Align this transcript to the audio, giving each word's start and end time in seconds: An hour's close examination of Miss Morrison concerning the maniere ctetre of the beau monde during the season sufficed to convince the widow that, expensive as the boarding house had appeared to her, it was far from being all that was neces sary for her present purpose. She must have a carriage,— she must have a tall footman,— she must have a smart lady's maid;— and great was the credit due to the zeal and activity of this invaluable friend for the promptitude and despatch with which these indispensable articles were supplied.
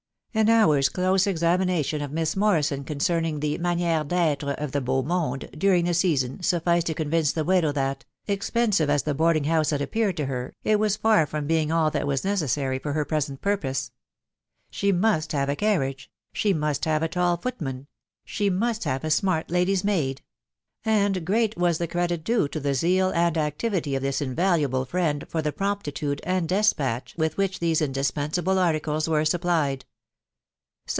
An 0.33 0.47
hour's 0.47 0.87
close 0.87 1.27
examination 1.27 1.99
of 2.01 2.13
Miss 2.13 2.37
Morrison 2.37 2.85
concerning 2.85 3.41
the 3.41 3.57
maniere 3.57 4.05
ctetre 4.05 4.53
of 4.63 4.71
the 4.71 4.79
beau 4.79 5.01
monde 5.03 5.49
during 5.57 5.83
the 5.83 5.93
season 5.93 6.41
sufficed 6.41 6.87
to 6.87 6.93
convince 6.93 7.33
the 7.33 7.43
widow 7.43 7.73
that, 7.73 8.05
expensive 8.27 8.89
as 8.89 9.03
the 9.03 9.13
boarding 9.13 9.43
house 9.43 9.71
had 9.71 9.81
appeared 9.81 10.15
to 10.15 10.27
her, 10.27 10.53
it 10.63 10.79
was 10.79 10.95
far 10.95 11.25
from 11.25 11.47
being 11.47 11.69
all 11.69 11.91
that 11.91 12.07
was 12.07 12.21
neces 12.21 12.51
sary 12.51 12.79
for 12.79 12.93
her 12.93 13.03
present 13.03 13.41
purpose. 13.41 13.91
She 14.69 14.93
must 14.93 15.33
have 15.33 15.49
a 15.49 15.55
carriage,— 15.57 16.09
she 16.31 16.53
must 16.53 16.85
have 16.85 17.03
a 17.03 17.09
tall 17.09 17.35
footman,— 17.35 17.87
she 18.23 18.49
must 18.49 18.85
have 18.85 19.03
a 19.03 19.11
smart 19.11 19.51
lady's 19.51 19.83
maid;— 19.83 20.21
and 20.85 21.25
great 21.25 21.57
was 21.57 21.77
the 21.77 21.89
credit 21.89 22.23
due 22.23 22.47
to 22.47 22.59
the 22.61 22.73
zeal 22.73 23.09
and 23.13 23.37
activity 23.37 23.95
of 23.95 24.01
this 24.01 24.21
invaluable 24.21 24.85
friend 24.85 25.25
for 25.27 25.41
the 25.41 25.51
promptitude 25.51 26.21
and 26.23 26.47
despatch 26.47 27.13
with 27.17 27.35
which 27.35 27.59
these 27.59 27.81
indispensable 27.81 28.57
articles 28.57 29.09
were 29.09 29.25
supplied. 29.25 29.83